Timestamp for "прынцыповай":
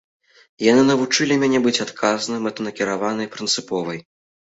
3.39-4.07